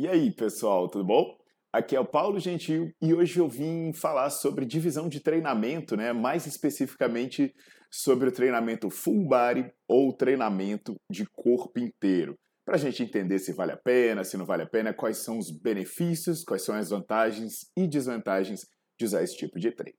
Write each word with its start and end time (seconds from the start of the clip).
E 0.00 0.08
aí, 0.08 0.30
pessoal, 0.30 0.88
tudo 0.88 1.04
bom? 1.04 1.36
Aqui 1.70 1.94
é 1.94 2.00
o 2.00 2.06
Paulo 2.06 2.40
Gentil 2.40 2.90
e 3.02 3.12
hoje 3.12 3.38
eu 3.38 3.46
vim 3.46 3.92
falar 3.92 4.30
sobre 4.30 4.64
divisão 4.64 5.10
de 5.10 5.20
treinamento, 5.20 5.94
né? 5.94 6.10
Mais 6.10 6.46
especificamente 6.46 7.54
sobre 7.90 8.26
o 8.26 8.32
treinamento 8.32 8.88
full 8.88 9.28
body 9.28 9.70
ou 9.86 10.10
treinamento 10.16 10.94
de 11.12 11.26
corpo 11.26 11.78
inteiro. 11.78 12.34
Para 12.64 12.76
a 12.76 12.78
gente 12.78 13.02
entender 13.02 13.38
se 13.40 13.52
vale 13.52 13.72
a 13.72 13.76
pena, 13.76 14.24
se 14.24 14.38
não 14.38 14.46
vale 14.46 14.62
a 14.62 14.66
pena, 14.66 14.94
quais 14.94 15.18
são 15.18 15.36
os 15.36 15.50
benefícios, 15.50 16.44
quais 16.44 16.64
são 16.64 16.74
as 16.74 16.88
vantagens 16.88 17.70
e 17.76 17.86
desvantagens 17.86 18.66
de 18.98 19.04
usar 19.04 19.22
esse 19.22 19.36
tipo 19.36 19.60
de 19.60 19.70
treino. 19.70 19.98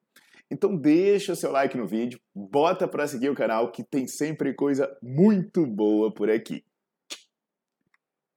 Então 0.50 0.76
deixa 0.76 1.34
o 1.34 1.36
seu 1.36 1.52
like 1.52 1.78
no 1.78 1.86
vídeo, 1.86 2.20
bota 2.34 2.88
para 2.88 3.06
seguir 3.06 3.30
o 3.30 3.36
canal 3.36 3.72
que 3.72 3.84
tem 3.84 4.08
sempre 4.08 4.56
coisa 4.56 4.92
muito 5.00 5.64
boa 5.68 6.12
por 6.12 6.28
aqui. 6.28 6.64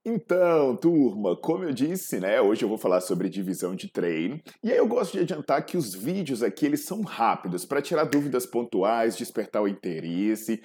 Então, 0.07 0.77
turma, 0.77 1.35
como 1.35 1.65
eu 1.65 1.73
disse, 1.73 2.21
né, 2.21 2.39
hoje 2.39 2.63
eu 2.63 2.69
vou 2.69 2.77
falar 2.77 3.01
sobre 3.01 3.27
divisão 3.31 3.75
de 3.75 3.91
treino. 3.91 4.39
E 4.63 4.71
aí 4.71 4.77
eu 4.77 4.87
gosto 4.87 5.13
de 5.13 5.21
adiantar 5.21 5.65
que 5.65 5.79
os 5.79 5.95
vídeos 5.95 6.43
aqui 6.43 6.67
eles 6.67 6.85
são 6.85 7.01
rápidos 7.01 7.65
para 7.65 7.81
tirar 7.81 8.05
dúvidas 8.05 8.45
pontuais, 8.45 9.17
despertar 9.17 9.63
o 9.63 9.69
interesse. 9.69 10.61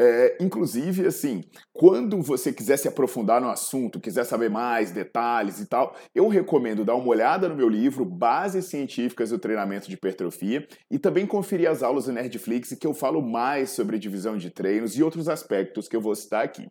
É, 0.00 0.38
inclusive, 0.40 1.06
assim, 1.06 1.42
quando 1.74 2.22
você 2.22 2.54
quiser 2.54 2.78
se 2.78 2.88
aprofundar 2.88 3.38
no 3.38 3.50
assunto, 3.50 4.00
quiser 4.00 4.24
saber 4.24 4.48
mais 4.48 4.92
detalhes 4.92 5.60
e 5.60 5.66
tal, 5.66 5.94
eu 6.14 6.26
recomendo 6.28 6.82
dar 6.82 6.94
uma 6.94 7.08
olhada 7.08 7.50
no 7.50 7.54
meu 7.54 7.68
livro 7.68 8.02
Bases 8.02 8.64
Científicas 8.64 9.28
do 9.28 9.38
Treinamento 9.38 9.88
de 9.88 9.94
Hipertrofia 9.94 10.66
e 10.90 10.98
também 10.98 11.26
conferir 11.26 11.68
as 11.68 11.82
aulas 11.82 12.06
do 12.06 12.12
Nerdflix 12.12 12.74
que 12.80 12.86
eu 12.86 12.94
falo 12.94 13.20
mais 13.20 13.70
sobre 13.70 13.98
divisão 13.98 14.38
de 14.38 14.48
treinos 14.48 14.96
e 14.96 15.02
outros 15.02 15.28
aspectos 15.28 15.86
que 15.86 15.94
eu 15.94 16.00
vou 16.00 16.14
citar 16.14 16.42
aqui. 16.42 16.66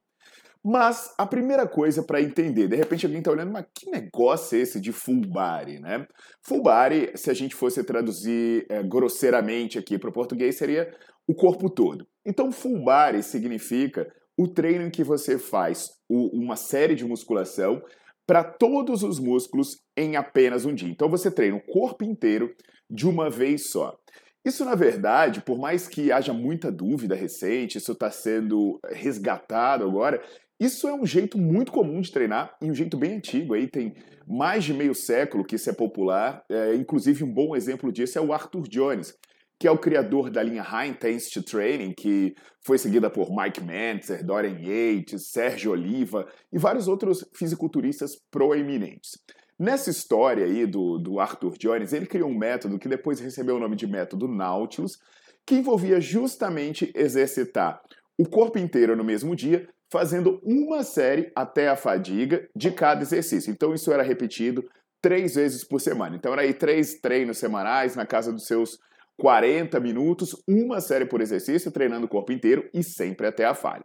Mas 0.63 1.13
a 1.17 1.25
primeira 1.25 1.65
coisa 1.65 2.03
para 2.03 2.21
entender, 2.21 2.67
de 2.67 2.75
repente 2.75 3.05
alguém 3.05 3.19
está 3.19 3.31
olhando, 3.31 3.51
mas 3.51 3.65
que 3.73 3.89
negócio 3.89 4.57
é 4.57 4.61
esse 4.61 4.79
de 4.79 4.91
full 4.91 5.21
body, 5.21 5.79
né? 5.79 6.05
Full 6.43 6.61
body, 6.61 7.11
se 7.15 7.31
a 7.31 7.33
gente 7.33 7.55
fosse 7.55 7.83
traduzir 7.83 8.65
é, 8.69 8.83
grosseiramente 8.83 9.79
aqui 9.79 9.97
para 9.97 10.09
o 10.09 10.13
português, 10.13 10.55
seria 10.55 10.93
o 11.25 11.33
corpo 11.33 11.69
todo. 11.69 12.05
Então, 12.25 12.51
full 12.51 12.83
body 12.83 13.23
significa 13.23 14.11
o 14.37 14.47
treino 14.47 14.83
em 14.83 14.89
que 14.89 15.03
você 15.03 15.37
faz 15.37 15.91
o, 16.09 16.27
uma 16.37 16.55
série 16.55 16.95
de 16.95 17.05
musculação 17.05 17.81
para 18.27 18.43
todos 18.43 19.01
os 19.01 19.17
músculos 19.17 19.77
em 19.97 20.15
apenas 20.15 20.65
um 20.65 20.73
dia. 20.73 20.89
Então, 20.89 21.09
você 21.09 21.31
treina 21.31 21.55
o 21.55 21.65
corpo 21.65 22.03
inteiro 22.03 22.53
de 22.89 23.07
uma 23.07 23.29
vez 23.29 23.69
só. 23.69 23.97
Isso, 24.45 24.63
na 24.65 24.75
verdade, 24.75 25.41
por 25.41 25.57
mais 25.57 25.87
que 25.87 26.11
haja 26.11 26.33
muita 26.33 26.71
dúvida 26.71 27.15
recente, 27.15 27.77
isso 27.77 27.91
está 27.91 28.09
sendo 28.09 28.79
resgatado 28.89 29.83
agora, 29.83 30.21
isso 30.59 30.87
é 30.87 30.93
um 30.93 31.05
jeito 31.05 31.37
muito 31.37 31.71
comum 31.71 32.01
de 32.01 32.11
treinar 32.11 32.55
e 32.61 32.69
um 32.69 32.75
jeito 32.75 32.97
bem 32.97 33.15
antigo. 33.15 33.53
Aí 33.53 33.67
tem 33.67 33.93
mais 34.27 34.63
de 34.63 34.73
meio 34.73 34.93
século 34.93 35.45
que 35.45 35.55
isso 35.55 35.69
é 35.69 35.73
popular. 35.73 36.43
É, 36.49 36.75
inclusive, 36.75 37.23
um 37.23 37.33
bom 37.33 37.55
exemplo 37.55 37.91
disso 37.91 38.19
é 38.19 38.21
o 38.21 38.33
Arthur 38.33 38.67
Jones, 38.67 39.13
que 39.57 39.67
é 39.67 39.71
o 39.71 39.77
criador 39.77 40.29
da 40.29 40.43
linha 40.43 40.61
High 40.61 40.89
Intensity 40.89 41.43
Training, 41.43 41.93
que 41.93 42.33
foi 42.65 42.77
seguida 42.77 43.09
por 43.09 43.29
Mike 43.29 43.61
Mentzer, 43.61 44.25
Dorian 44.25 44.59
Yates, 44.59 45.31
Sérgio 45.31 45.71
Oliva 45.71 46.27
e 46.51 46.57
vários 46.57 46.87
outros 46.87 47.25
fisiculturistas 47.33 48.11
proeminentes. 48.29 49.11
Nessa 49.57 49.89
história 49.89 50.45
aí 50.45 50.65
do, 50.65 50.97
do 50.97 51.19
Arthur 51.19 51.57
Jones, 51.57 51.91
ele 51.91 52.05
criou 52.05 52.29
um 52.29 52.37
método 52.37 52.79
que 52.79 52.87
depois 52.87 53.19
recebeu 53.19 53.57
o 53.57 53.59
nome 53.59 53.75
de 53.75 53.87
método 53.87 54.27
Nautilus, 54.27 54.97
que 55.45 55.55
envolvia 55.55 55.99
justamente 55.99 56.91
exercitar 56.95 57.81
o 58.17 58.27
corpo 58.27 58.57
inteiro 58.57 58.95
no 58.95 59.03
mesmo 59.03 59.35
dia, 59.35 59.67
fazendo 59.91 60.39
uma 60.43 60.83
série 60.83 61.31
até 61.35 61.67
a 61.67 61.75
fadiga 61.75 62.47
de 62.55 62.71
cada 62.71 63.01
exercício. 63.01 63.51
Então 63.51 63.73
isso 63.73 63.91
era 63.91 64.03
repetido 64.03 64.63
três 65.01 65.35
vezes 65.35 65.63
por 65.63 65.79
semana. 65.79 66.15
Então 66.15 66.31
era 66.33 66.43
aí 66.43 66.53
três 66.53 66.99
treinos 66.99 67.37
semanais 67.37 67.95
na 67.95 68.05
casa 68.05 68.31
dos 68.31 68.45
seus 68.45 68.77
40 69.17 69.79
minutos, 69.79 70.35
uma 70.47 70.79
série 70.79 71.05
por 71.05 71.21
exercício, 71.21 71.71
treinando 71.71 72.05
o 72.05 72.09
corpo 72.09 72.31
inteiro 72.31 72.69
e 72.73 72.83
sempre 72.83 73.27
até 73.27 73.45
a 73.45 73.53
falha. 73.53 73.83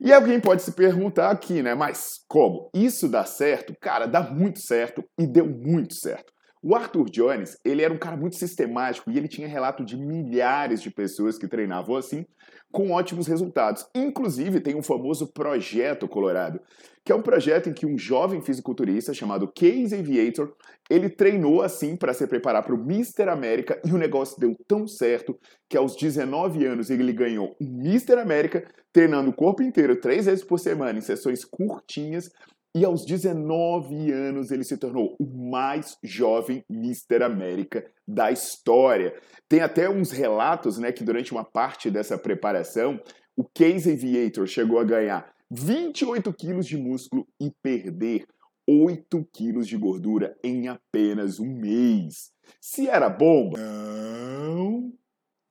E 0.00 0.12
alguém 0.12 0.40
pode 0.40 0.62
se 0.62 0.72
perguntar 0.72 1.30
aqui, 1.30 1.62
né? 1.62 1.74
Mas 1.74 2.20
como? 2.28 2.70
Isso 2.74 3.08
dá 3.08 3.24
certo? 3.24 3.74
Cara, 3.80 4.06
dá 4.06 4.22
muito 4.22 4.60
certo 4.60 5.02
e 5.18 5.26
deu 5.26 5.46
muito 5.46 5.94
certo. 5.94 6.32
O 6.68 6.74
Arthur 6.74 7.08
Jones, 7.08 7.56
ele 7.64 7.80
era 7.80 7.94
um 7.94 7.96
cara 7.96 8.16
muito 8.16 8.34
sistemático 8.34 9.08
e 9.08 9.16
ele 9.16 9.28
tinha 9.28 9.46
relato 9.46 9.84
de 9.84 9.96
milhares 9.96 10.82
de 10.82 10.90
pessoas 10.90 11.38
que 11.38 11.46
treinavam 11.46 11.94
assim, 11.94 12.26
com 12.72 12.90
ótimos 12.90 13.28
resultados. 13.28 13.86
Inclusive, 13.94 14.58
tem 14.58 14.74
um 14.74 14.82
famoso 14.82 15.28
Projeto 15.28 16.08
Colorado, 16.08 16.58
que 17.04 17.12
é 17.12 17.14
um 17.14 17.22
projeto 17.22 17.68
em 17.68 17.72
que 17.72 17.86
um 17.86 17.96
jovem 17.96 18.40
fisiculturista 18.42 19.14
chamado 19.14 19.46
Case 19.46 19.94
Aviator, 19.94 20.56
ele 20.90 21.08
treinou 21.08 21.62
assim 21.62 21.94
para 21.94 22.12
se 22.12 22.26
preparar 22.26 22.64
para 22.64 22.74
o 22.74 22.84
Mister 22.84 23.28
América 23.28 23.80
e 23.84 23.92
o 23.92 23.96
negócio 23.96 24.40
deu 24.40 24.56
tão 24.66 24.88
certo 24.88 25.38
que 25.68 25.76
aos 25.76 25.94
19 25.94 26.66
anos 26.66 26.90
ele 26.90 27.12
ganhou 27.12 27.54
o 27.60 27.64
Mister 27.64 28.18
América, 28.18 28.66
treinando 28.92 29.30
o 29.30 29.32
corpo 29.32 29.62
inteiro 29.62 30.00
três 30.00 30.26
vezes 30.26 30.42
por 30.42 30.58
semana 30.58 30.98
em 30.98 31.02
sessões 31.02 31.44
curtinhas 31.44 32.28
e 32.76 32.84
aos 32.84 33.06
19 33.06 34.12
anos 34.12 34.50
ele 34.50 34.62
se 34.62 34.76
tornou 34.76 35.16
o 35.18 35.24
mais 35.24 35.96
jovem 36.02 36.62
Mister 36.68 37.22
América 37.22 37.82
da 38.06 38.30
história. 38.30 39.14
Tem 39.48 39.60
até 39.60 39.88
uns 39.88 40.10
relatos, 40.10 40.76
né, 40.76 40.92
que 40.92 41.02
durante 41.02 41.32
uma 41.32 41.42
parte 41.42 41.90
dessa 41.90 42.18
preparação, 42.18 43.00
o 43.34 43.44
Case 43.44 43.90
Aviator 43.90 44.46
chegou 44.46 44.78
a 44.78 44.84
ganhar 44.84 45.32
28 45.50 46.30
quilos 46.34 46.66
de 46.66 46.76
músculo 46.76 47.26
e 47.40 47.50
perder 47.62 48.26
8 48.68 49.26
quilos 49.32 49.66
de 49.66 49.78
gordura 49.78 50.36
em 50.44 50.68
apenas 50.68 51.40
um 51.40 51.48
mês. 51.48 52.30
Se 52.60 52.88
era 52.88 53.08
bomba? 53.08 53.58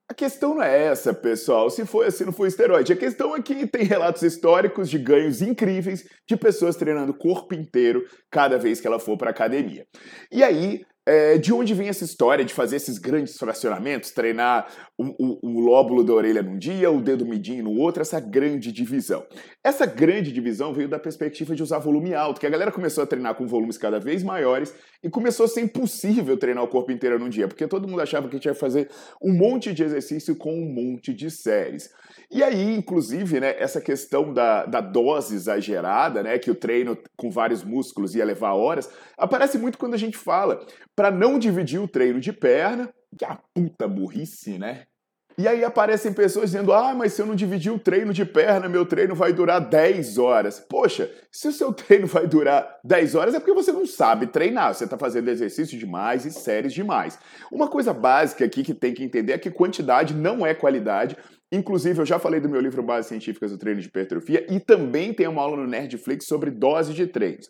A 0.07 0.13
questão 0.13 0.53
não 0.53 0.61
é 0.61 0.85
essa, 0.85 1.13
pessoal, 1.13 1.67
se 1.69 1.83
foi 1.83 2.07
assim, 2.07 2.25
não 2.25 2.31
foi 2.31 2.47
esteroide. 2.47 2.93
A 2.93 2.95
questão 2.95 3.35
é 3.35 3.41
que 3.41 3.65
tem 3.65 3.83
relatos 3.83 4.21
históricos 4.21 4.87
de 4.87 4.99
ganhos 4.99 5.41
incríveis 5.41 6.07
de 6.27 6.37
pessoas 6.37 6.75
treinando 6.75 7.11
o 7.11 7.17
corpo 7.17 7.55
inteiro 7.55 8.05
cada 8.29 8.57
vez 8.57 8.79
que 8.79 8.85
ela 8.85 8.99
for 8.99 9.17
para 9.17 9.31
academia. 9.31 9.87
E 10.31 10.43
aí, 10.43 10.85
é, 11.07 11.37
de 11.37 11.53
onde 11.53 11.73
vem 11.73 11.87
essa 11.87 12.03
história 12.03 12.43
de 12.43 12.53
fazer 12.53 12.77
esses 12.77 12.97
grandes 12.97 13.37
fracionamentos, 13.37 14.11
treinar 14.11 14.67
o, 14.97 15.05
o, 15.05 15.39
o, 15.43 15.59
lóbulo 15.59 16.03
da 16.03 16.13
orelha 16.13 16.41
num 16.41 16.57
dia, 16.57 16.89
o 16.89 17.01
dedo 17.01 17.25
midinho 17.25 17.63
no 17.63 17.77
outro, 17.79 18.01
essa 18.01 18.19
grande 18.19 18.71
divisão? 18.71 19.23
Essa 19.63 19.85
grande 19.85 20.31
divisão 20.31 20.73
veio 20.73 20.89
da 20.89 20.97
perspectiva 20.97 21.55
de 21.55 21.61
usar 21.61 21.77
volume 21.77 22.15
alto, 22.15 22.39
que 22.39 22.47
a 22.47 22.49
galera 22.49 22.71
começou 22.71 23.03
a 23.03 23.07
treinar 23.07 23.35
com 23.35 23.45
volumes 23.45 23.77
cada 23.77 23.99
vez 23.99 24.23
maiores 24.23 24.73
e 25.05 25.09
começou 25.09 25.45
a 25.45 25.47
ser 25.47 25.61
impossível 25.61 26.35
treinar 26.35 26.63
o 26.63 26.67
corpo 26.67 26.91
inteiro 26.91 27.19
num 27.19 27.29
dia, 27.29 27.47
porque 27.47 27.67
todo 27.67 27.87
mundo 27.87 28.01
achava 28.01 28.27
que 28.27 28.39
tinha 28.39 28.55
que 28.55 28.59
fazer 28.59 28.89
um 29.21 29.31
monte 29.31 29.71
de 29.71 29.83
exercício 29.83 30.35
com 30.35 30.51
um 30.51 30.65
monte 30.65 31.13
de 31.13 31.29
séries. 31.29 31.93
E 32.31 32.41
aí, 32.41 32.73
inclusive, 32.73 33.39
né, 33.39 33.53
essa 33.59 33.79
questão 33.79 34.33
da, 34.33 34.65
da 34.65 34.81
dose 34.81 35.35
exagerada, 35.35 36.23
né, 36.23 36.39
que 36.39 36.49
o 36.49 36.55
treino 36.55 36.97
com 37.15 37.29
vários 37.29 37.63
músculos 37.63 38.15
ia 38.15 38.25
levar 38.25 38.53
horas, 38.53 38.89
aparece 39.15 39.59
muito 39.59 39.77
quando 39.77 39.93
a 39.93 39.97
gente 39.97 40.17
fala 40.17 40.65
para 40.95 41.11
não 41.11 41.37
dividir 41.37 41.79
o 41.79 41.87
treino 41.87 42.19
de 42.19 42.33
perna, 42.33 42.91
que 43.15 43.23
é 43.23 43.27
a 43.27 43.39
puta 43.53 43.87
burrice, 43.87 44.57
né? 44.57 44.87
E 45.37 45.47
aí 45.47 45.65
aparecem 45.65 46.13
pessoas 46.13 46.51
dizendo: 46.51 46.71
ah, 46.71 46.93
mas 46.93 47.13
se 47.13 47.21
eu 47.21 47.25
não 47.25 47.35
dividir 47.35 47.71
o 47.71 47.79
treino 47.79 48.13
de 48.13 48.23
perna, 48.23 48.69
meu 48.69 48.85
treino 48.85 49.13
vai 49.13 49.33
durar 49.33 49.59
10 49.59 50.17
horas. 50.17 50.59
Poxa, 50.59 51.11
se 51.31 51.47
o 51.47 51.51
seu 51.51 51.71
treino 51.73 52.07
vai 52.07 52.25
durar 52.25 52.79
10 52.83 53.15
horas 53.15 53.33
é 53.33 53.39
porque 53.39 53.53
você 53.53 53.71
não 53.71 53.85
sabe 53.85 54.27
treinar, 54.27 54.73
você 54.73 54.85
está 54.85 54.97
fazendo 54.97 55.29
exercício 55.29 55.77
demais 55.77 56.25
e 56.25 56.31
séries 56.31 56.73
demais. 56.73 57.19
Uma 57.51 57.67
coisa 57.67 57.93
básica 57.93 58.45
aqui 58.45 58.63
que 58.63 58.73
tem 58.73 58.93
que 58.93 59.03
entender 59.03 59.33
é 59.33 59.37
que 59.37 59.51
quantidade 59.51 60.13
não 60.13 60.45
é 60.45 60.53
qualidade. 60.53 61.17
Inclusive, 61.51 61.99
eu 61.99 62.05
já 62.05 62.17
falei 62.17 62.39
do 62.39 62.49
meu 62.49 62.59
livro 62.59 62.81
Bases 62.81 63.07
Científicas 63.07 63.51
do 63.51 63.57
Treino 63.57 63.79
de 63.79 63.87
Hipertrofia 63.87 64.45
e 64.49 64.59
também 64.59 65.13
tem 65.13 65.27
uma 65.27 65.41
aula 65.41 65.57
no 65.57 65.67
Nerdflix 65.67 66.25
sobre 66.25 66.49
dose 66.49 66.93
de 66.93 67.07
treinos. 67.07 67.49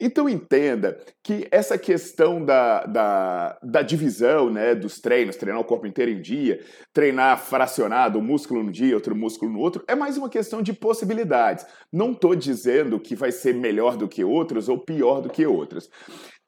Então 0.00 0.28
entenda 0.28 0.98
que 1.22 1.46
essa 1.50 1.76
questão 1.76 2.42
da, 2.42 2.86
da, 2.86 3.58
da, 3.62 3.82
divisão 3.82 4.48
né, 4.48 4.74
dos 4.74 4.98
treinos, 4.98 5.36
treinar 5.36 5.60
o 5.60 5.64
corpo 5.64 5.86
inteiro 5.86 6.10
em 6.10 6.22
dia, 6.22 6.64
treinar 6.92 7.38
fracionado, 7.38 8.18
um 8.18 8.22
músculo 8.22 8.62
no 8.62 8.72
dia, 8.72 8.94
outro 8.94 9.14
músculo 9.14 9.52
no 9.52 9.58
outro, 9.58 9.84
é 9.86 9.94
mais 9.94 10.16
uma 10.16 10.30
questão 10.30 10.62
de 10.62 10.72
possibilidades. 10.72 11.66
Não 11.92 12.12
estou 12.12 12.34
dizendo 12.34 12.98
que 12.98 13.14
vai 13.14 13.30
ser 13.30 13.54
melhor 13.54 13.96
do 13.96 14.08
que 14.08 14.24
outros 14.24 14.70
ou 14.70 14.78
pior 14.78 15.20
do 15.20 15.28
que 15.28 15.44
outros. 15.44 15.90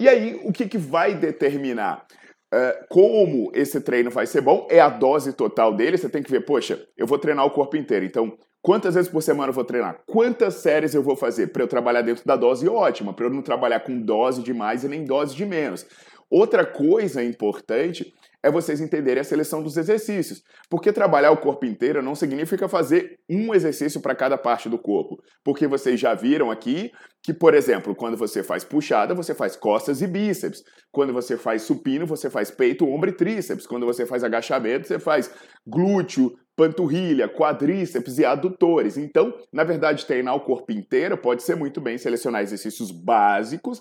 E 0.01 0.09
aí, 0.09 0.41
o 0.45 0.51
que, 0.51 0.67
que 0.67 0.79
vai 0.79 1.15
determinar? 1.15 2.07
Uh, 2.53 2.87
como 2.91 3.51
esse 3.55 3.81
treino 3.81 4.11
vai 4.11 4.27
ser 4.27 4.43
bom 4.43 4.67
é 4.71 4.79
a 4.79 4.91
dose 4.91 5.33
total 5.33 5.75
dele. 5.75 5.97
Você 5.97 6.09
tem 6.09 6.23
que 6.23 6.31
ver, 6.31 6.45
poxa, 6.45 6.87
eu 6.97 7.07
vou 7.07 7.19
treinar 7.19 7.47
o 7.47 7.51
corpo 7.51 7.77
inteiro. 7.77 8.05
Então, 8.05 8.37
Quantas 8.63 8.95
vezes 8.95 9.11
por 9.11 9.23
semana 9.23 9.51
eu 9.51 9.55
vou 9.55 9.65
treinar? 9.65 10.01
Quantas 10.07 10.55
séries 10.55 10.95
eu 10.95 11.03
vou 11.03 11.17
fazer? 11.17 11.49
Para 11.49 11.65
eu 11.65 11.69
trabalhar 11.69 12.03
dentro 12.03 12.25
da 12.25 12.37
dose 12.37 12.69
ótima, 12.69 13.13
para 13.13 13.27
eu 13.27 13.31
não 13.31 13.43
trabalhar 13.43 13.81
com 13.81 14.01
dose 14.01 14.41
de 14.41 14.55
mais 14.55 14.85
e 14.85 14.89
nem 14.89 15.05
dose 15.05 15.35
de 15.35 15.45
menos. 15.45 15.85
Outra 16.31 16.65
coisa 16.65 17.23
importante 17.25 18.15
é 18.43 18.51
vocês 18.51 18.81
entenderem 18.81 19.21
a 19.21 19.25
seleção 19.25 19.63
dos 19.63 19.77
exercícios. 19.77 20.43
Porque 20.71 20.93
trabalhar 20.93 21.31
o 21.31 21.37
corpo 21.37 21.67
inteiro 21.67 22.03
não 22.03 22.15
significa 22.15 22.69
fazer 22.69 23.19
um 23.29 23.53
exercício 23.53 24.01
para 24.01 24.15
cada 24.15 24.39
parte 24.39 24.69
do 24.69 24.79
corpo. 24.79 25.23
Porque 25.45 25.67
vocês 25.67 26.01
já 26.01 26.15
viram 26.15 26.51
aqui 26.51 26.91
que, 27.23 27.33
por 27.33 27.55
exemplo, 27.55 27.95
quando 27.95 28.17
você 28.17 28.43
faz 28.43 28.65
puxada, 28.65 29.15
você 29.15 29.35
faz 29.35 29.57
costas 29.57 30.03
e 30.03 30.07
bíceps. 30.07 30.63
Quando 30.91 31.13
você 31.13 31.37
faz 31.37 31.63
supino, 31.63 32.07
você 32.07 32.31
faz 32.31 32.51
peito, 32.51 32.89
ombro 32.89 33.11
e 33.11 33.13
tríceps. 33.13 33.67
Quando 33.67 33.87
você 33.87 34.07
faz 34.07 34.25
agachamento, 34.25 34.89
você 34.89 34.99
faz 34.99 35.31
glúteo, 35.67 36.33
panturrilha, 36.57 37.29
quadríceps 37.29 38.19
e 38.19 38.25
adutores. 38.25 38.97
Então, 38.97 39.35
na 39.53 39.65
verdade, 39.65 40.07
treinar 40.07 40.35
o 40.35 40.41
corpo 40.41 40.73
inteiro 40.73 41.17
pode 41.17 41.43
ser 41.43 41.55
muito 41.55 41.81
bem 41.81 41.99
selecionar 41.99 42.43
exercícios 42.43 42.91
básicos 42.91 43.81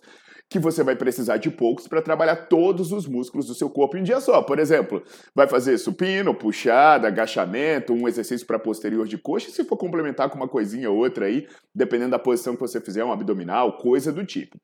que 0.51 0.59
você 0.59 0.83
vai 0.83 0.97
precisar 0.97 1.37
de 1.37 1.49
poucos 1.49 1.87
para 1.87 2.01
trabalhar 2.01 2.35
todos 2.35 2.91
os 2.91 3.07
músculos 3.07 3.47
do 3.47 3.53
seu 3.55 3.69
corpo 3.69 3.95
em 3.95 4.01
um 4.01 4.03
dia 4.03 4.19
só. 4.19 4.41
Por 4.41 4.59
exemplo, 4.59 5.01
vai 5.33 5.47
fazer 5.47 5.77
supino, 5.77 6.35
puxada, 6.35 7.07
agachamento, 7.07 7.93
um 7.93 8.05
exercício 8.05 8.45
para 8.45 8.59
posterior 8.59 9.07
de 9.07 9.17
coxa, 9.17 9.47
e 9.47 9.53
se 9.53 9.63
for 9.63 9.77
complementar 9.77 10.29
com 10.29 10.35
uma 10.35 10.49
coisinha 10.49 10.91
ou 10.91 10.97
outra 10.97 11.27
aí, 11.27 11.47
dependendo 11.73 12.11
da 12.11 12.19
posição 12.19 12.53
que 12.53 12.59
você 12.59 12.81
fizer, 12.81 13.01
um 13.01 13.13
abdominal, 13.13 13.77
coisa 13.77 14.11
do 14.11 14.25
tipo. 14.25 14.57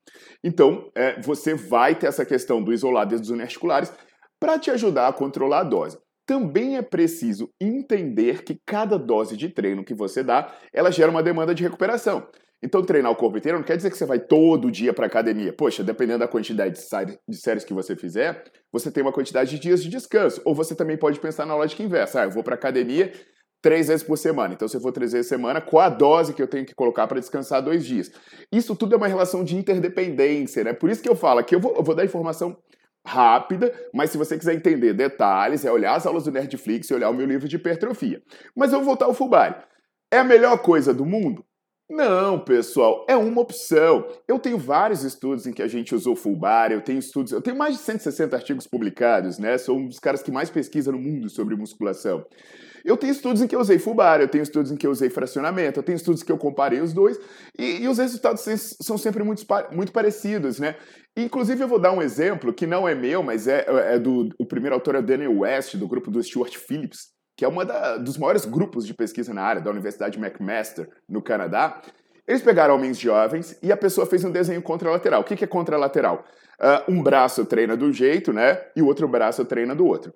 Então, 0.44 0.90
é, 0.94 1.18
você 1.22 1.54
vai 1.54 1.94
ter 1.94 2.06
essa 2.06 2.26
questão 2.26 2.62
do 2.62 2.70
isolado 2.70 3.18
dos 3.18 3.30
uniarticulares 3.30 3.90
para 4.38 4.58
te 4.58 4.70
ajudar 4.70 5.08
a 5.08 5.12
controlar 5.12 5.60
a 5.60 5.64
dose. 5.64 5.96
Também 6.28 6.76
é 6.76 6.82
preciso 6.82 7.50
entender 7.58 8.44
que 8.44 8.60
cada 8.66 8.98
dose 8.98 9.34
de 9.34 9.48
treino 9.48 9.82
que 9.82 9.94
você 9.94 10.22
dá, 10.22 10.54
ela 10.74 10.90
gera 10.90 11.10
uma 11.10 11.22
demanda 11.22 11.54
de 11.54 11.62
recuperação. 11.62 12.28
Então, 12.62 12.84
treinar 12.84 13.10
o 13.10 13.16
corpo 13.16 13.38
inteiro 13.38 13.56
não 13.56 13.64
quer 13.64 13.78
dizer 13.78 13.90
que 13.90 13.96
você 13.96 14.04
vai 14.04 14.18
todo 14.18 14.70
dia 14.70 14.92
para 14.92 15.06
academia. 15.06 15.54
Poxa, 15.54 15.82
dependendo 15.82 16.18
da 16.18 16.28
quantidade 16.28 16.78
de 17.26 17.36
séries 17.38 17.64
que 17.64 17.72
você 17.72 17.96
fizer, 17.96 18.44
você 18.70 18.90
tem 18.90 19.02
uma 19.02 19.12
quantidade 19.12 19.52
de 19.52 19.58
dias 19.58 19.82
de 19.82 19.88
descanso. 19.88 20.42
Ou 20.44 20.54
você 20.54 20.74
também 20.74 20.98
pode 20.98 21.18
pensar 21.18 21.46
na 21.46 21.56
lógica 21.56 21.82
inversa. 21.82 22.20
Ah, 22.20 22.24
eu 22.24 22.30
vou 22.30 22.42
para 22.42 22.56
academia 22.56 23.10
três 23.62 23.88
vezes 23.88 24.02
por 24.02 24.18
semana. 24.18 24.52
Então, 24.52 24.68
se 24.68 24.76
eu 24.76 24.82
for 24.82 24.92
três 24.92 25.12
vezes 25.12 25.28
por 25.28 25.34
semana, 25.34 25.62
qual 25.62 25.82
a 25.82 25.88
dose 25.88 26.34
que 26.34 26.42
eu 26.42 26.46
tenho 26.46 26.66
que 26.66 26.74
colocar 26.74 27.06
para 27.06 27.18
descansar 27.18 27.62
dois 27.62 27.86
dias? 27.86 28.10
Isso 28.52 28.76
tudo 28.76 28.92
é 28.92 28.98
uma 28.98 29.08
relação 29.08 29.42
de 29.42 29.56
interdependência, 29.56 30.62
né? 30.62 30.74
Por 30.74 30.90
isso 30.90 31.02
que 31.02 31.08
eu 31.08 31.16
falo 31.16 31.42
que 31.42 31.54
eu 31.54 31.60
vou, 31.60 31.74
eu 31.74 31.82
vou 31.82 31.94
dar 31.94 32.04
informação 32.04 32.54
rápida, 33.06 33.72
mas 33.94 34.10
se 34.10 34.18
você 34.18 34.36
quiser 34.38 34.54
entender 34.54 34.92
detalhes, 34.92 35.64
é 35.64 35.72
olhar 35.72 35.94
as 35.94 36.06
aulas 36.06 36.24
do 36.24 36.32
Nerdflix 36.32 36.90
e 36.90 36.94
olhar 36.94 37.10
o 37.10 37.14
meu 37.14 37.26
livro 37.26 37.48
de 37.48 37.56
hipertrofia. 37.56 38.22
Mas 38.54 38.72
eu 38.72 38.78
vou 38.78 38.86
voltar 38.86 39.06
ao 39.06 39.14
Fubari. 39.14 39.56
É 40.10 40.18
a 40.18 40.24
melhor 40.24 40.58
coisa 40.58 40.92
do 40.92 41.06
mundo? 41.06 41.44
Não, 41.90 42.38
pessoal, 42.38 43.06
é 43.08 43.16
uma 43.16 43.40
opção. 43.40 44.06
Eu 44.28 44.38
tenho 44.38 44.58
vários 44.58 45.04
estudos 45.04 45.46
em 45.46 45.52
que 45.54 45.62
a 45.62 45.66
gente 45.66 45.94
usou 45.94 46.14
full 46.14 46.38
eu 46.70 46.82
tenho 46.82 46.98
estudos, 46.98 47.32
eu 47.32 47.40
tenho 47.40 47.56
mais 47.56 47.76
de 47.76 47.80
160 47.80 48.36
artigos 48.36 48.66
publicados, 48.66 49.38
né? 49.38 49.56
Sou 49.56 49.78
um 49.78 49.88
dos 49.88 49.98
caras 49.98 50.22
que 50.22 50.30
mais 50.30 50.50
pesquisa 50.50 50.92
no 50.92 50.98
mundo 50.98 51.30
sobre 51.30 51.56
musculação. 51.56 52.26
Eu 52.84 52.96
tenho 52.96 53.10
estudos 53.10 53.40
em 53.40 53.46
que 53.46 53.56
eu 53.56 53.60
usei 53.60 53.78
full 53.78 53.96
eu 54.20 54.28
tenho 54.28 54.42
estudos 54.42 54.70
em 54.70 54.76
que 54.76 54.86
eu 54.86 54.90
usei 54.90 55.08
fracionamento, 55.08 55.78
eu 55.78 55.82
tenho 55.82 55.96
estudos 55.96 56.22
que 56.22 56.30
eu 56.30 56.36
comparei 56.36 56.80
os 56.80 56.92
dois 56.92 57.18
e, 57.58 57.82
e 57.82 57.88
os 57.88 57.96
resultados 57.96 58.44
são 58.82 58.98
sempre 58.98 59.24
muito, 59.24 59.46
muito 59.72 59.90
parecidos, 59.90 60.60
né? 60.60 60.76
Inclusive, 61.16 61.64
eu 61.64 61.68
vou 61.68 61.78
dar 61.78 61.92
um 61.92 62.02
exemplo 62.02 62.52
que 62.52 62.66
não 62.66 62.86
é 62.86 62.94
meu, 62.94 63.22
mas 63.22 63.48
é, 63.48 63.64
é 63.94 63.98
do 63.98 64.28
o 64.38 64.44
primeiro 64.44 64.74
autor 64.74 64.94
é 64.94 64.98
o 64.98 65.02
Daniel 65.02 65.38
West, 65.38 65.74
do 65.76 65.88
grupo 65.88 66.10
do 66.10 66.22
Stuart 66.22 66.54
Phillips 66.54 67.17
que 67.38 67.44
é 67.44 67.48
um 67.48 67.54
dos 68.02 68.18
maiores 68.18 68.44
grupos 68.44 68.84
de 68.84 68.92
pesquisa 68.92 69.32
na 69.32 69.42
área 69.42 69.62
da 69.62 69.70
Universidade 69.70 70.18
McMaster, 70.18 70.90
no 71.08 71.22
Canadá. 71.22 71.80
Eles 72.26 72.42
pegaram 72.42 72.74
homens 72.74 72.98
jovens 72.98 73.56
e 73.62 73.70
a 73.70 73.76
pessoa 73.76 74.08
fez 74.08 74.24
um 74.24 74.32
desenho 74.32 74.60
contralateral. 74.60 75.20
O 75.20 75.24
que 75.24 75.44
é 75.44 75.46
contralateral? 75.46 76.24
Uh, 76.60 76.92
um 76.92 77.00
braço 77.00 77.46
treina 77.46 77.76
do 77.76 77.92
jeito, 77.92 78.32
né? 78.32 78.60
E 78.74 78.82
o 78.82 78.86
outro 78.86 79.06
braço 79.06 79.44
treina 79.44 79.72
do 79.72 79.86
outro. 79.86 80.12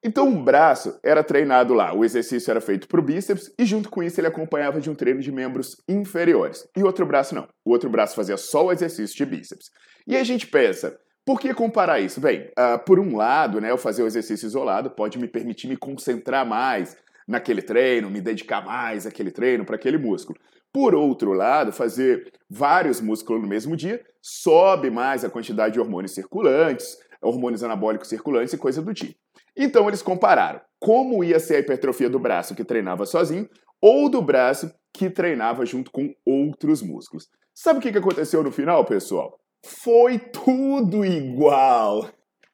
Então, 0.00 0.28
um 0.28 0.44
braço 0.44 0.96
era 1.02 1.24
treinado 1.24 1.74
lá, 1.74 1.92
o 1.92 2.04
exercício 2.04 2.52
era 2.52 2.60
feito 2.60 2.86
para 2.86 3.00
o 3.00 3.02
bíceps 3.02 3.52
e, 3.58 3.64
junto 3.64 3.90
com 3.90 4.00
isso, 4.00 4.20
ele 4.20 4.28
acompanhava 4.28 4.80
de 4.80 4.88
um 4.88 4.94
treino 4.94 5.20
de 5.20 5.32
membros 5.32 5.76
inferiores. 5.88 6.68
E 6.76 6.84
o 6.84 6.86
outro 6.86 7.04
braço 7.04 7.34
não. 7.34 7.48
O 7.64 7.72
outro 7.72 7.90
braço 7.90 8.14
fazia 8.14 8.36
só 8.36 8.66
o 8.66 8.72
exercício 8.72 9.16
de 9.16 9.26
bíceps. 9.26 9.70
E 10.06 10.16
a 10.16 10.22
gente 10.22 10.46
pensa, 10.46 10.96
por 11.30 11.38
que 11.38 11.54
comparar 11.54 12.00
isso? 12.00 12.20
Bem, 12.20 12.50
uh, 12.58 12.76
por 12.84 12.98
um 12.98 13.16
lado, 13.16 13.60
né, 13.60 13.70
eu 13.70 13.78
fazer 13.78 14.02
o 14.02 14.06
exercício 14.08 14.46
isolado 14.46 14.90
pode 14.90 15.16
me 15.16 15.28
permitir 15.28 15.68
me 15.68 15.76
concentrar 15.76 16.44
mais 16.44 16.96
naquele 17.24 17.62
treino, 17.62 18.10
me 18.10 18.20
dedicar 18.20 18.64
mais 18.64 19.06
àquele 19.06 19.30
treino, 19.30 19.64
para 19.64 19.76
aquele 19.76 19.96
músculo. 19.96 20.36
Por 20.72 20.92
outro 20.92 21.32
lado, 21.32 21.70
fazer 21.70 22.32
vários 22.50 23.00
músculos 23.00 23.40
no 23.42 23.48
mesmo 23.48 23.76
dia 23.76 24.04
sobe 24.20 24.90
mais 24.90 25.24
a 25.24 25.30
quantidade 25.30 25.74
de 25.74 25.80
hormônios 25.80 26.14
circulantes, 26.14 26.98
hormônios 27.22 27.62
anabólicos 27.62 28.08
circulantes 28.08 28.52
e 28.52 28.58
coisa 28.58 28.82
do 28.82 28.92
tipo. 28.92 29.14
Então 29.56 29.86
eles 29.86 30.02
compararam 30.02 30.60
como 30.80 31.22
ia 31.22 31.38
ser 31.38 31.54
a 31.54 31.58
hipertrofia 31.60 32.10
do 32.10 32.18
braço 32.18 32.56
que 32.56 32.64
treinava 32.64 33.06
sozinho 33.06 33.48
ou 33.80 34.08
do 34.08 34.20
braço 34.20 34.68
que 34.92 35.08
treinava 35.08 35.64
junto 35.64 35.92
com 35.92 36.12
outros 36.26 36.82
músculos. 36.82 37.28
Sabe 37.54 37.78
o 37.78 37.82
que 37.82 37.96
aconteceu 37.96 38.42
no 38.42 38.50
final, 38.50 38.84
pessoal? 38.84 39.39
Foi 39.64 40.18
tudo 40.18 41.04
igual. 41.04 42.10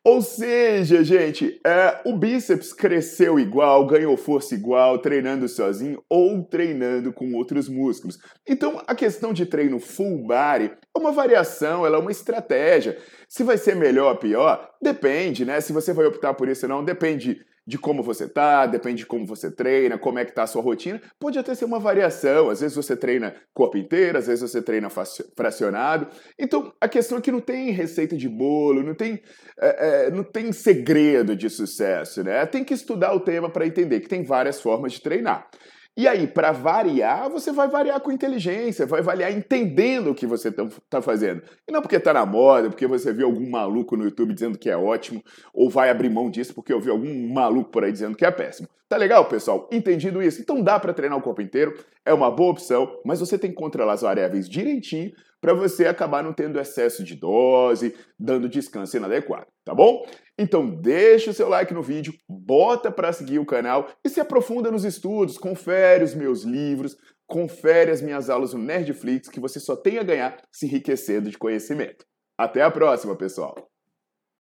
Ou 0.07 0.23
seja, 0.23 1.03
gente, 1.03 1.61
é, 1.67 2.01
o 2.05 2.17
bíceps 2.17 2.73
cresceu 2.73 3.41
igual, 3.41 3.85
ganhou 3.89 4.17
força 4.17 4.55
igual, 4.55 5.01
treinando 5.01 5.49
sozinho 5.49 6.01
ou 6.09 6.45
treinando 6.45 7.13
com 7.13 7.35
outros 7.35 7.69
músculos. 7.69 8.17
Então, 8.49 8.81
a 8.87 8.95
questão 8.95 9.33
de 9.33 9.45
treino 9.45 9.81
full 9.81 10.25
body 10.25 10.71
é 10.95 10.99
uma 10.99 11.11
variação, 11.11 11.85
ela 11.85 11.97
é 11.97 12.01
uma 12.01 12.13
estratégia. 12.13 12.97
Se 13.29 13.43
vai 13.43 13.59
ser 13.59 13.75
melhor 13.75 14.13
ou 14.13 14.19
pior, 14.21 14.71
depende, 14.81 15.45
né? 15.45 15.61
Se 15.61 15.73
você 15.73 15.93
vai 15.93 16.07
optar 16.07 16.35
por 16.35 16.49
isso 16.49 16.67
ou 16.67 16.71
não, 16.71 16.85
depende 16.85 17.41
de 17.67 17.77
como 17.77 18.03
você 18.03 18.29
tá, 18.29 18.65
depende 18.65 18.99
de 18.99 19.07
como 19.07 19.27
você 19.27 19.51
treina, 19.51 19.99
como 19.99 20.19
é 20.19 20.25
que 20.25 20.33
tá 20.33 20.45
a 20.45 20.47
sua 20.47 20.63
rotina. 20.63 21.01
Pode 21.19 21.39
até 21.39 21.55
ser 21.55 21.65
uma 21.65 21.81
variação. 21.81 22.49
Às 22.49 22.61
vezes 22.61 22.77
você 22.77 22.97
treina 22.97 23.35
corpo 23.53 23.77
inteiro, 23.77 24.17
às 24.17 24.29
vezes 24.29 24.49
você 24.49 24.63
treina 24.63 24.89
fracionado. 25.37 26.07
Então, 26.39 26.73
a 26.81 26.89
questão 26.89 27.19
é 27.19 27.21
que 27.21 27.33
não 27.33 27.41
tem 27.41 27.71
receita 27.71 28.17
de 28.17 28.29
bolo, 28.29 28.83
não 28.83 28.95
tem, 28.95 29.21
é, 29.61 30.07
é, 30.07 30.11
não 30.11 30.23
tem 30.23 30.53
segredo 30.53 31.35
de 31.35 31.51
sucesso, 31.51 32.23
né? 32.23 32.47
Tem 32.47 32.63
que 32.63 32.75
estudar 32.75 33.13
o 33.15 33.21
tema 33.21 33.51
para 33.51 33.67
entender 33.67 34.01
que 34.01 34.09
tem 34.09 34.23
várias 34.23 34.61
formas 34.61 34.93
de 34.93 35.01
treinar. 35.01 35.49
E 35.97 36.07
aí, 36.07 36.27
para 36.27 36.53
variar, 36.53 37.31
você 37.31 37.51
vai 37.51 37.69
variar 37.69 37.99
com 38.01 38.13
inteligência, 38.13 38.85
vai 38.85 39.01
variar 39.01 39.33
entendendo 39.33 40.11
o 40.11 40.15
que 40.15 40.27
você 40.27 40.49
está 40.49 41.01
fazendo. 41.01 41.43
E 41.67 41.73
não 41.73 41.81
porque 41.81 41.97
está 41.97 42.13
na 42.13 42.27
moda, 42.27 42.69
porque 42.69 42.87
você 42.87 43.15
viu 43.15 43.27
algum 43.27 43.49
maluco 43.49 43.97
no 43.97 44.05
YouTube 44.05 44.35
dizendo 44.35 44.59
que 44.59 44.69
é 44.69 44.77
ótimo, 44.77 45.25
ou 45.55 45.71
vai 45.71 45.89
abrir 45.89 46.11
mão 46.11 46.31
disso 46.31 46.55
porque 46.55 46.75
ouviu 46.75 46.93
algum 46.93 47.33
maluco 47.33 47.71
por 47.71 47.83
aí 47.83 47.91
dizendo 47.91 48.15
que 48.15 48.27
é 48.27 48.31
péssimo. 48.31 48.69
Tá 48.89 48.99
legal, 48.99 49.25
pessoal? 49.25 49.69
Entendido 49.73 50.23
isso? 50.23 50.41
Então 50.41 50.63
dá 50.63 50.79
para 50.79 50.93
treinar 50.93 51.19
o 51.19 51.23
corpo 51.23 51.41
inteiro, 51.41 51.75
é 52.05 52.13
uma 52.13 52.31
boa 52.31 52.51
opção, 52.53 53.01
mas 53.03 53.19
você 53.19 53.39
tem 53.39 53.51
que 53.51 53.57
controlar 53.57 53.95
as 53.95 54.03
variáveis 54.03 54.47
direitinho 54.47 55.13
para 55.41 55.55
você 55.55 55.87
acabar 55.87 56.23
não 56.23 56.33
tendo 56.33 56.59
excesso 56.59 57.05
de 57.05 57.15
dose, 57.15 57.95
dando 58.19 58.49
descanso 58.49 58.97
inadequado, 58.97 59.47
tá 59.65 59.75
bom? 59.75 60.07
Então 60.39 60.69
deixa 60.69 61.31
o 61.31 61.35
seu 61.35 61.49
like 61.49 61.73
no 61.73 61.83
vídeo, 61.83 62.15
bota 62.29 62.91
para 62.91 63.13
seguir 63.13 63.39
o 63.39 63.47
canal 63.47 63.89
e 64.05 64.09
se 64.09 64.21
aprofunda 64.21 64.71
nos 64.71 64.85
estudos, 64.85 65.39
confere 65.39 66.05
os 66.05 66.15
meus 66.15 66.43
livros, 66.43 66.97
confere 67.27 67.91
as 67.91 68.01
minhas 68.01 68.31
aulas 68.31 68.55
no 68.55 68.63
Nerdflix 68.63 69.29
que 69.29 69.41
você 69.41 69.61
só 69.61 69.77
tem 69.77 69.99
a 69.99 70.03
ganhar 70.03 70.41
se 70.51 70.67
enriquecendo 70.67 71.31
de 71.31 71.39
conhecimento. 71.39 72.05
Até 72.39 72.63
a 72.63 72.71
próxima, 72.71 73.17
pessoal! 73.17 73.69